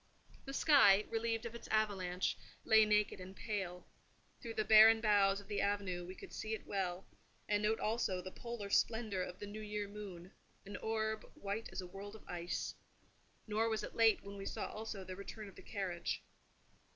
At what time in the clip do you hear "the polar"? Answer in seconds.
8.19-8.71